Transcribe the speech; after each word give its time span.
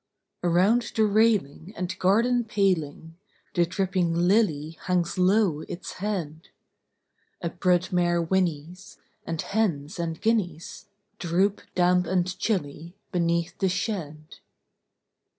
Around 0.43 0.93
the 0.95 1.05
railing 1.05 1.73
and 1.77 1.99
garden 1.99 2.43
paling 2.43 3.17
The 3.53 3.67
dripping 3.67 4.15
lily 4.15 4.79
hangs 4.85 5.19
low 5.19 5.59
its 5.69 5.91
head: 6.01 6.47
A 7.39 7.51
brood 7.51 7.91
mare 7.93 8.19
whinnies; 8.19 8.97
and 9.27 9.39
hens 9.39 9.99
and 9.99 10.19
guineas 10.19 10.87
Droop, 11.19 11.61
damp 11.75 12.07
and 12.07 12.25
chilly, 12.39 12.95
beneath 13.11 13.55
the 13.59 13.69
shed. 13.69 14.37